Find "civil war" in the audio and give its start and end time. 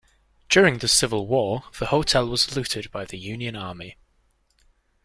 0.87-1.65